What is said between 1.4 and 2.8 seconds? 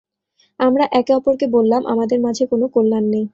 বললাম, আমাদের মাঝে কোন